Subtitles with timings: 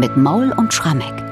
[0.00, 1.30] mit Maul und Schrammeck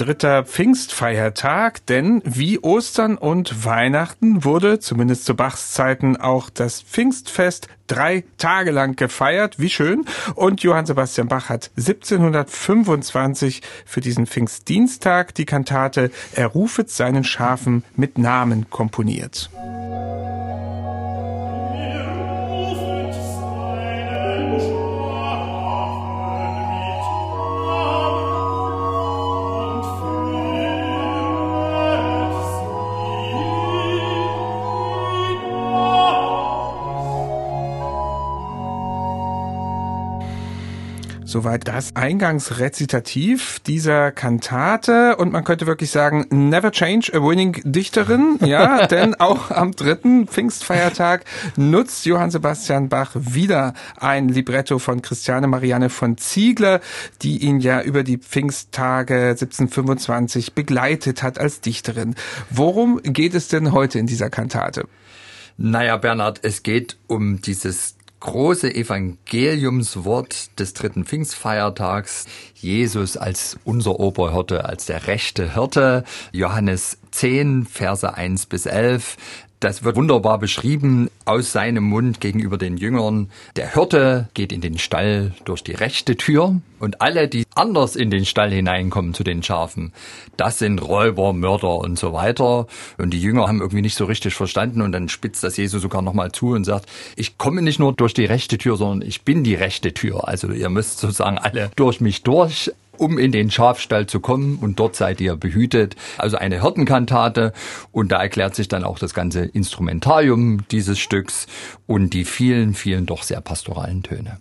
[0.00, 7.68] dritter Pfingstfeiertag, denn wie Ostern und Weihnachten wurde, zumindest zu Bachs Zeiten, auch das Pfingstfest
[7.86, 9.58] drei Tage lang gefeiert.
[9.58, 10.06] Wie schön.
[10.34, 17.84] Und Johann Sebastian Bach hat 1725 für diesen Pfingstdienstag die Kantate Er rufet seinen Schafen
[17.94, 19.50] mit Namen komponiert.
[41.30, 45.14] Soweit das Eingangsrezitativ dieser Kantate.
[45.14, 48.40] Und man könnte wirklich sagen, never change a winning Dichterin.
[48.44, 55.46] Ja, denn auch am dritten Pfingstfeiertag nutzt Johann Sebastian Bach wieder ein Libretto von Christiane
[55.46, 56.80] Marianne von Ziegler,
[57.22, 62.16] die ihn ja über die Pfingsttage 1725 begleitet hat als Dichterin.
[62.50, 64.88] Worum geht es denn heute in dieser Kantate?
[65.62, 72.26] Naja, Bernhard, es geht um dieses große Evangeliumswort des dritten Pfingstfeiertags.
[72.54, 76.04] Jesus als unser Oberhirte, als der rechte Hirte.
[76.32, 79.16] Johannes 10, Verse 1 bis 11.
[79.60, 83.28] Das wird wunderbar beschrieben aus seinem Mund gegenüber den Jüngern.
[83.56, 88.10] Der Hirte geht in den Stall durch die rechte Tür und alle, die anders in
[88.10, 89.92] den Stall hineinkommen zu den Schafen,
[90.38, 92.68] das sind Räuber, Mörder und so weiter.
[92.96, 96.00] Und die Jünger haben irgendwie nicht so richtig verstanden und dann spitzt das Jesus sogar
[96.00, 99.44] nochmal zu und sagt, ich komme nicht nur durch die rechte Tür, sondern ich bin
[99.44, 100.26] die rechte Tür.
[100.26, 104.78] Also ihr müsst sozusagen alle durch mich durch um in den Schafstall zu kommen und
[104.78, 105.96] dort seid ihr behütet.
[106.18, 107.52] Also eine Hirtenkantate
[107.92, 111.46] und da erklärt sich dann auch das ganze Instrumentarium dieses Stücks
[111.86, 114.38] und die vielen, vielen doch sehr pastoralen Töne.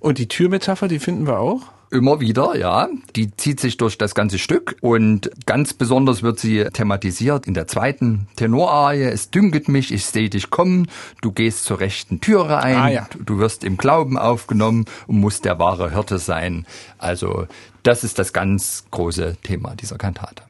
[0.00, 1.62] Und die Türmetapher, die finden wir auch?
[1.92, 2.88] Immer wieder, ja.
[3.14, 7.68] Die zieht sich durch das ganze Stück und ganz besonders wird sie thematisiert in der
[7.68, 9.04] zweiten Tenorarie.
[9.04, 10.88] Es dünket mich, ich sehe dich kommen,
[11.22, 13.08] du gehst zur rechten Türe ein, ah, ja.
[13.24, 16.66] du wirst im Glauben aufgenommen und musst der wahre Hirte sein.
[16.98, 17.46] Also
[17.84, 20.42] das ist das ganz große Thema dieser Kantate.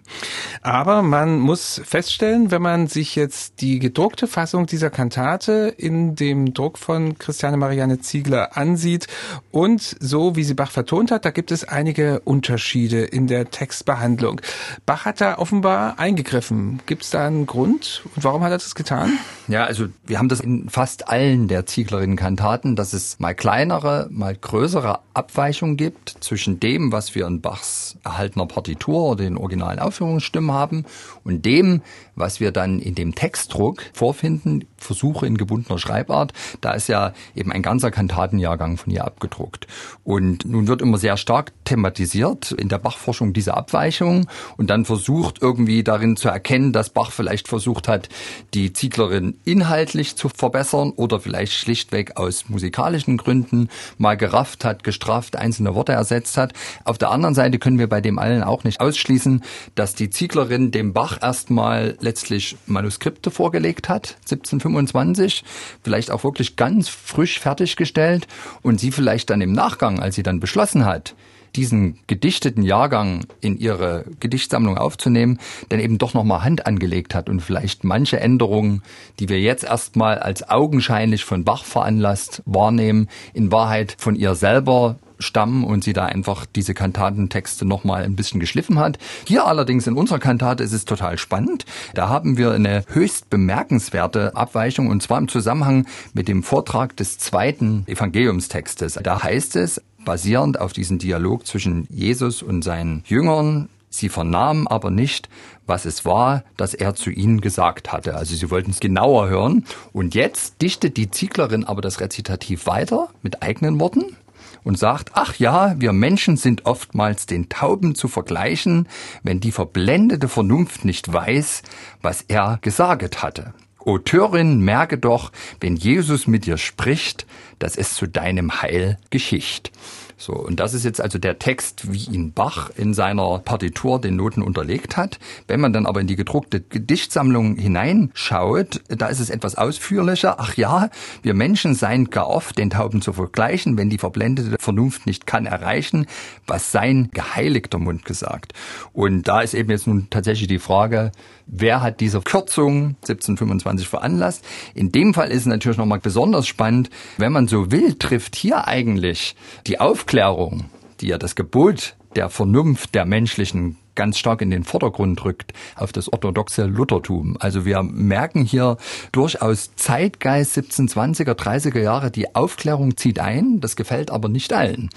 [0.63, 6.55] Aber man muss feststellen, wenn man sich jetzt die gedruckte Fassung dieser Kantate in dem
[6.55, 9.09] Druck von Christiane Marianne Ziegler ansieht
[9.51, 14.41] und so wie sie Bach vertont hat, da gibt es einige Unterschiede in der Textbehandlung.
[14.87, 16.81] Bach hat da offenbar eingegriffen.
[16.87, 18.03] Gibt es da einen Grund?
[18.15, 19.19] Und warum hat er das getan?
[19.49, 24.09] Ja, also wir haben das in fast allen der Zieglerinnen Kantaten, dass es mal kleinere,
[24.11, 29.79] mal größere Abweichungen gibt zwischen dem, was wir wir in Bachs erhaltener Partitur den originalen
[29.79, 30.85] Aufführungsstimmen haben
[31.25, 31.83] und dem,
[32.15, 37.51] was wir dann in dem Textdruck vorfinden, Versuche in gebundener Schreibart, da ist ja eben
[37.51, 39.67] ein ganzer Kantatenjahrgang von ihr abgedruckt.
[40.05, 45.41] Und nun wird immer sehr stark thematisiert in der Bachforschung diese Abweichung und dann versucht
[45.41, 48.11] irgendwie darin zu erkennen, dass Bach vielleicht versucht hat,
[48.53, 55.37] die Zieglerin inhaltlich zu verbessern oder vielleicht schlichtweg aus musikalischen Gründen mal gerafft hat, gestrafft,
[55.37, 56.53] einzelne Worte ersetzt hat.
[56.85, 59.43] Auf der anderen Seite können wir bei dem allen auch nicht ausschließen,
[59.75, 65.45] dass die Zieglerin dem Bach erstmal letztlich Manuskripte vorgelegt hat, 1725,
[65.83, 68.27] vielleicht auch wirklich ganz frisch fertiggestellt
[68.63, 71.15] und sie vielleicht dann im Nachgang, als sie dann beschlossen hat,
[71.57, 75.39] diesen gedichteten Jahrgang in ihre Gedichtsammlung aufzunehmen,
[75.69, 78.83] dann eben doch nochmal Hand angelegt hat und vielleicht manche Änderungen,
[79.21, 84.97] die wir jetzt erstmal als augenscheinlich von Bach veranlasst wahrnehmen, in Wahrheit von ihr selber
[85.25, 88.99] stammen und sie da einfach diese Kantatentexte nochmal ein bisschen geschliffen hat.
[89.27, 91.65] Hier allerdings in unserer Kantate ist es total spannend.
[91.95, 97.19] Da haben wir eine höchst bemerkenswerte Abweichung und zwar im Zusammenhang mit dem Vortrag des
[97.19, 99.01] zweiten Evangeliumstextes.
[99.03, 104.91] Da heißt es, basierend auf diesen Dialog zwischen Jesus und seinen Jüngern, Sie vernahmen aber
[104.91, 105.29] nicht,
[105.67, 108.17] was es war, das er zu ihnen gesagt hatte.
[108.17, 109.65] Also sie wollten es genauer hören.
[109.93, 114.17] Und jetzt dichtet die Zieglerin aber das Rezitativ weiter mit eigenen Worten
[114.65, 118.89] und sagt, ach ja, wir Menschen sind oftmals den Tauben zu vergleichen,
[119.23, 121.63] wenn die verblendete Vernunft nicht weiß,
[122.03, 123.55] was er gesaget hatte.
[123.79, 125.31] O Törin, merke doch,
[125.61, 127.27] wenn Jesus mit dir spricht,
[127.59, 129.73] dass es zu deinem Heil Geschicht.
[130.17, 134.17] So, und das ist jetzt also der Text, wie ihn Bach in seiner Partitur den
[134.17, 135.19] Noten unterlegt hat.
[135.49, 140.37] Wenn man dann aber in die gedruckte Gedichtsammlung hineinschaut, da ist es etwas ausführlicher.
[140.39, 140.91] Ach ja,
[141.23, 145.47] wir Menschen seien gar oft den Tauben zu vergleichen, wenn die verblendete Vernunft nicht kann
[145.47, 146.07] erreichen,
[146.47, 148.53] was sein geheiligter Mund gesagt.
[148.93, 151.13] Und da ist eben jetzt nun tatsächlich die Frage,
[151.47, 154.45] wer hat diese Kürzung 1725 veranlasst?
[154.75, 158.67] In dem Fall ist es natürlich nochmal besonders spannend, wenn man so will, trifft hier
[158.67, 159.37] eigentlich
[159.67, 160.71] die Aufklärung,
[161.01, 165.93] die ja das Gebot der Vernunft der menschlichen ganz stark in den Vordergrund rückt, auf
[165.93, 167.37] das orthodoxe Luthertum.
[167.41, 168.77] Also wir merken hier
[169.13, 174.91] durchaus Zeitgeist 1720er, 30er Jahre, die Aufklärung zieht ein, das gefällt aber nicht allen.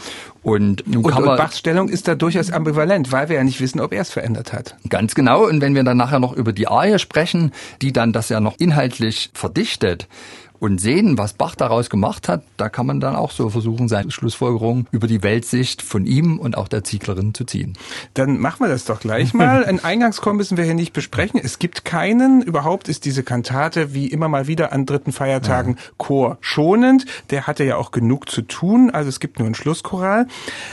[0.44, 3.44] Und, nun und, kann man, und Bachs Stellung ist da durchaus ambivalent, weil wir ja
[3.44, 4.78] nicht wissen, ob er es verändert hat.
[4.90, 5.46] Ganz genau.
[5.46, 7.52] Und wenn wir dann nachher noch über die Arie sprechen,
[7.82, 10.08] die dann das ja noch inhaltlich verdichtet,
[10.60, 14.12] und sehen, was Bach daraus gemacht hat, da kann man dann auch so versuchen, seine
[14.12, 17.74] Schlussfolgerungen über die Weltsicht von ihm und auch der Zieglerin zu ziehen.
[18.14, 19.66] Dann machen wir das doch gleich mal.
[19.66, 21.40] Ein Eingangschor müssen wir hier nicht besprechen.
[21.44, 22.42] Es gibt keinen.
[22.42, 25.82] Überhaupt ist diese Kantate wie immer mal wieder an dritten Feiertagen ja.
[25.98, 27.06] Chor schonend.
[27.30, 28.90] Der hatte ja auch genug zu tun.
[28.90, 30.28] Also es gibt nur ein Schlusschoral.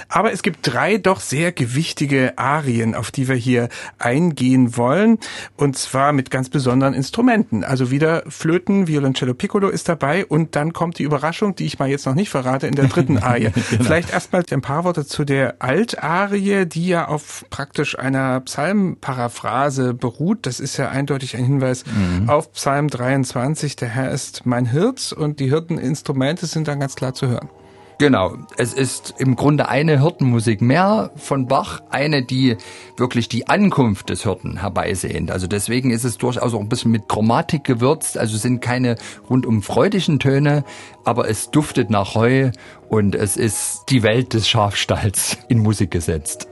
[0.08, 5.18] Aber es gibt drei doch sehr gewichtige Arien, auf die wir hier eingehen wollen.
[5.56, 7.64] Und zwar mit ganz besonderen Instrumenten.
[7.64, 11.88] Also wieder Flöten, Violoncello Piccolo ist dabei und dann kommt die Überraschung, die ich mal
[11.88, 13.50] jetzt noch nicht verrate, in der dritten Arie.
[13.50, 13.84] genau.
[13.84, 20.46] Vielleicht erstmal ein paar Worte zu der Altarie, die ja auf praktisch einer Psalmparaphrase beruht.
[20.46, 22.28] Das ist ja eindeutig ein Hinweis mhm.
[22.28, 23.76] auf Psalm 23.
[23.76, 27.48] Der Herr ist mein Hirt und die Hirteninstrumente sind dann ganz klar zu hören.
[27.98, 28.36] Genau.
[28.56, 32.56] Es ist im Grunde eine Hirtenmusik mehr von Bach, eine, die
[32.96, 35.30] wirklich die Ankunft des Hirten herbeisehnt.
[35.30, 38.18] Also deswegen ist es durchaus auch ein bisschen mit Chromatik gewürzt.
[38.18, 38.96] Also sind keine
[39.30, 40.64] rundum freudigen Töne,
[41.04, 42.50] aber es duftet nach Heu
[42.88, 46.48] und es ist die Welt des Schafstalls in Musik gesetzt.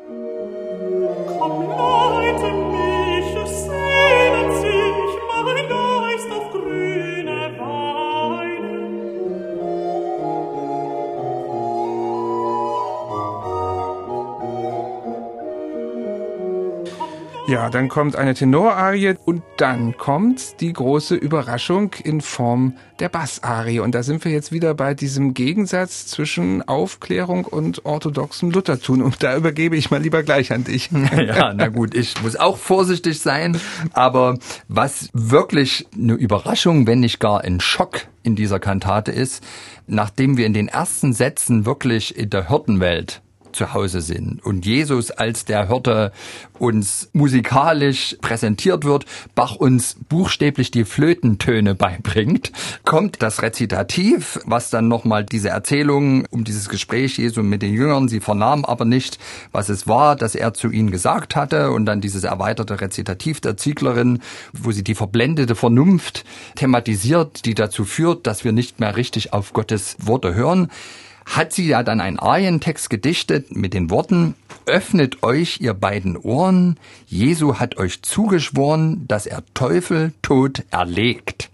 [17.53, 23.81] Ja, dann kommt eine Tenorarie und dann kommt die große Überraschung in Form der Bassarie.
[23.81, 29.03] Und da sind wir jetzt wieder bei diesem Gegensatz zwischen Aufklärung und orthodoxem Luthertum.
[29.03, 30.89] Und da übergebe ich mal lieber gleich an dich.
[31.13, 33.61] Ja, na gut, ich muss auch vorsichtig sein.
[33.93, 34.39] Aber
[34.69, 39.45] was wirklich eine Überraschung, wenn nicht gar ein Schock in dieser Kantate ist,
[39.87, 43.21] nachdem wir in den ersten Sätzen wirklich in der Hirtenwelt
[43.53, 46.13] zu Hause sind und Jesus als der Hirte
[46.59, 49.05] uns musikalisch präsentiert wird,
[49.35, 52.53] Bach uns buchstäblich die Flötentöne beibringt,
[52.85, 58.09] kommt das Rezitativ, was dann nochmal diese Erzählung um dieses Gespräch Jesu mit den Jüngern,
[58.09, 59.19] sie vernahmen aber nicht,
[59.51, 63.57] was es war, dass er zu ihnen gesagt hatte und dann dieses erweiterte Rezitativ der
[63.57, 64.21] Zieglerin,
[64.53, 66.25] wo sie die verblendete Vernunft
[66.55, 70.69] thematisiert, die dazu führt, dass wir nicht mehr richtig auf Gottes Worte hören
[71.25, 74.35] hat sie ja dann einen Arientext gedichtet mit den Worten,
[74.67, 81.51] öffnet euch ihr beiden Ohren, Jesu hat euch zugeschworen, dass er Teufel tot erlegt.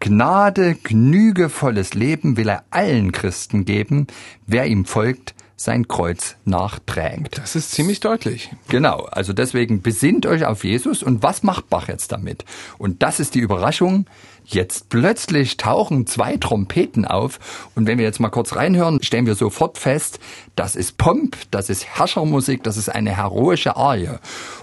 [0.00, 4.06] Gnade, gnügevolles Leben will er allen Christen geben,
[4.46, 7.36] wer ihm folgt, sein Kreuz nachträgt.
[7.36, 8.50] Das ist ziemlich deutlich.
[8.68, 12.44] Genau, also deswegen besinnt euch auf Jesus und was macht Bach jetzt damit?
[12.78, 14.06] Und das ist die Überraschung.
[14.44, 19.34] Jetzt plötzlich tauchen zwei Trompeten auf und wenn wir jetzt mal kurz reinhören, stellen wir
[19.34, 20.20] sofort fest,
[20.54, 24.18] das ist Pomp, das ist Herrschermusik, das ist eine heroische Arie.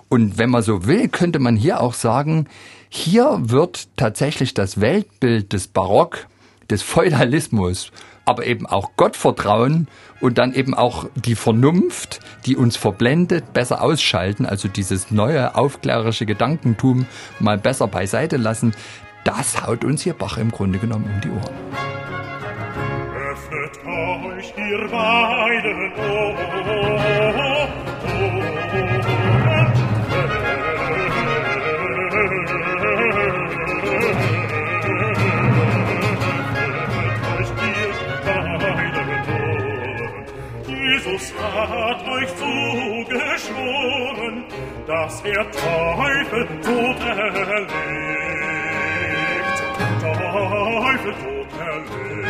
[0.07, 2.47] Und wenn man so will, könnte man hier auch sagen,
[2.87, 6.27] hier wird tatsächlich das Weltbild des Barock,
[6.69, 7.91] des Feudalismus
[8.25, 9.87] aber eben auch Gottvertrauen
[10.19, 16.25] und dann eben auch die Vernunft, die uns verblendet, besser ausschalten, also dieses neue aufklärerische
[16.25, 17.05] Gedankentum
[17.39, 18.73] mal besser beiseite lassen,
[19.23, 21.55] das haut uns hier Bach im Grunde genommen um die Ohren.
[23.31, 25.93] Öffnet euch ihr beiden
[27.35, 27.44] hat
[45.25, 47.69] der Teufel tot erlegt.
[50.01, 52.24] Teufel tot erlegt.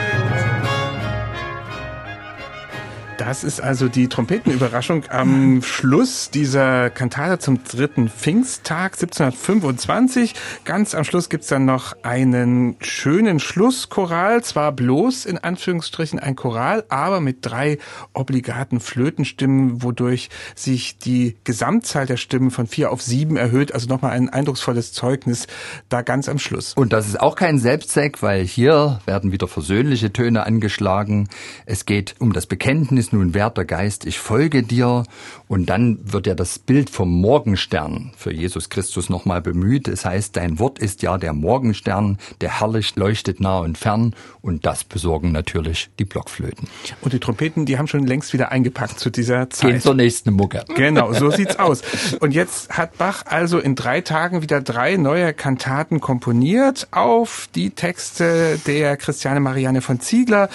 [3.17, 10.33] Das ist also die Trompetenüberraschung am Schluss dieser Kantate zum dritten Pfingsttag 1725.
[10.65, 16.83] Ganz am Schluss gibt's dann noch einen schönen Schlusschoral, zwar bloß in Anführungsstrichen ein Choral,
[16.89, 17.77] aber mit drei
[18.13, 23.73] obligaten Flötenstimmen, wodurch sich die Gesamtzahl der Stimmen von vier auf sieben erhöht.
[23.73, 25.47] Also nochmal ein eindrucksvolles Zeugnis
[25.87, 26.73] da ganz am Schluss.
[26.73, 31.29] Und das ist auch kein Selbstzweck, weil hier werden wieder versöhnliche Töne angeschlagen.
[31.65, 35.03] Es geht um das Bekenntnis ist nun wert der Geist, ich folge dir.
[35.47, 39.87] Und dann wird ja das Bild vom Morgenstern für Jesus Christus nochmal bemüht.
[39.87, 44.15] Es heißt, dein Wort ist ja der Morgenstern, der herrlich leuchtet nah und fern.
[44.41, 46.67] Und das besorgen natürlich die Blockflöten.
[47.01, 49.69] Und die Trompeten, die haben schon längst wieder eingepackt zu dieser Zeit.
[49.69, 50.65] Gehen zur nächsten Mucke.
[50.75, 51.83] Genau, so sieht's aus.
[52.19, 57.69] Und jetzt hat Bach also in drei Tagen wieder drei neue Kantaten komponiert auf die
[57.69, 60.49] Texte der Christiane Marianne von Ziegler.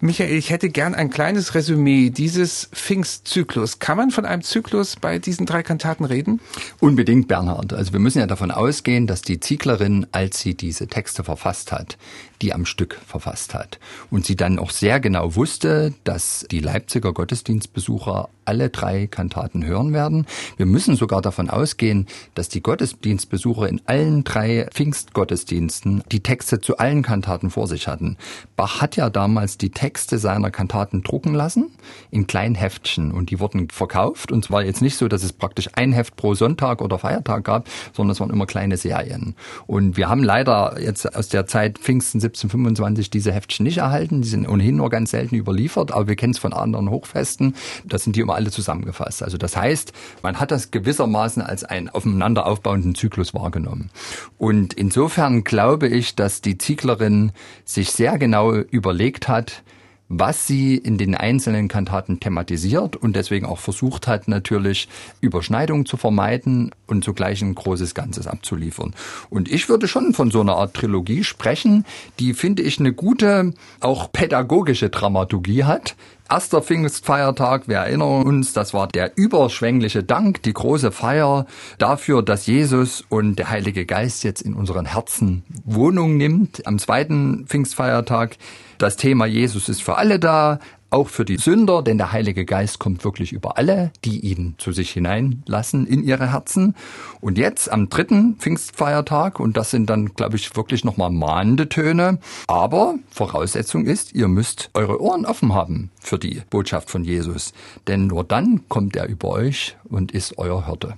[0.00, 3.78] Michael, ich hätte gern ein kleines Resümee dieses Pfingstzyklus.
[3.78, 6.40] Kann man von einem Zyklus bei diesen drei Kantaten reden?
[6.78, 7.72] Unbedingt, Bernhard.
[7.72, 11.98] Also wir müssen ja davon ausgehen, dass die Zieglerin, als sie diese Texte verfasst hat,
[12.42, 13.78] die am Stück verfasst hat.
[14.10, 19.92] Und sie dann auch sehr genau wusste, dass die Leipziger Gottesdienstbesucher alle drei Kantaten hören
[19.92, 20.26] werden.
[20.56, 26.76] Wir müssen sogar davon ausgehen, dass die Gottesdienstbesucher in allen drei Pfingstgottesdiensten die Texte zu
[26.78, 28.16] allen Kantaten vor sich hatten.
[28.56, 31.70] Bach hat ja damals die Texte seiner Kantaten drucken lassen
[32.10, 34.32] in kleinen Heftchen und die wurden verkauft.
[34.32, 37.68] Und zwar jetzt nicht so, dass es praktisch ein Heft pro Sonntag oder Feiertag gab,
[37.92, 39.36] sondern es waren immer kleine Serien.
[39.68, 44.22] Und wir haben leider jetzt aus der Zeit Pfingsten 1725 diese Heftchen nicht erhalten.
[44.22, 47.54] Die sind ohnehin nur ganz selten überliefert, aber wir kennen es von anderen Hochfesten.
[47.84, 49.22] Da sind die immer alle zusammengefasst.
[49.22, 49.92] Also das heißt,
[50.22, 53.90] man hat das gewissermaßen als einen aufeinander aufbauenden Zyklus wahrgenommen.
[54.38, 57.32] Und insofern glaube ich, dass die Zieglerin
[57.66, 59.62] sich sehr genau überlegt hat,
[60.10, 64.88] was sie in den einzelnen Kantaten thematisiert und deswegen auch versucht hat, natürlich
[65.20, 68.92] Überschneidungen zu vermeiden und zugleich ein großes Ganzes abzuliefern.
[69.30, 71.86] Und ich würde schon von so einer Art Trilogie sprechen,
[72.18, 75.94] die, finde ich, eine gute, auch pädagogische Dramaturgie hat,
[76.30, 81.44] Erster Pfingstfeiertag, wir erinnern uns, das war der überschwängliche Dank, die große Feier
[81.78, 86.64] dafür, dass Jesus und der Heilige Geist jetzt in unseren Herzen Wohnung nimmt.
[86.68, 88.36] Am zweiten Pfingstfeiertag
[88.80, 90.58] das Thema Jesus ist für alle da,
[90.88, 94.72] auch für die Sünder, denn der Heilige Geist kommt wirklich über alle, die ihn zu
[94.72, 96.74] sich hineinlassen in ihre Herzen.
[97.20, 102.18] Und jetzt am dritten Pfingstfeiertag, und das sind dann, glaube ich, wirklich nochmal mahnende Töne,
[102.48, 107.52] aber Voraussetzung ist, ihr müsst eure Ohren offen haben für die Botschaft von Jesus,
[107.86, 110.94] denn nur dann kommt er über euch und ist euer Hirte.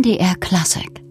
[0.00, 1.09] MDR Classic